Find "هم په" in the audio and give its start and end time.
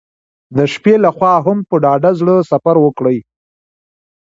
1.45-1.75